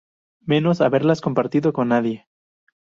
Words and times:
menos 0.43 0.81
haberlas 0.81 1.21
compartido 1.21 1.73
con 1.73 1.89
nadie 1.89 2.27